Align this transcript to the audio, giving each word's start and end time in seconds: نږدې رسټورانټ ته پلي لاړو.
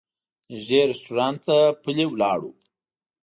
نږدې 0.51 0.79
رسټورانټ 0.89 1.39
ته 1.47 1.57
پلي 1.83 2.05
لاړو. 2.21 2.51